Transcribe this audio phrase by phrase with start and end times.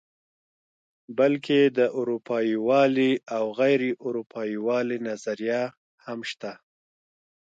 [1.17, 5.63] بلکې د اروپايي والي او غیر اروپايي والي نظریه
[6.05, 6.53] هم شته.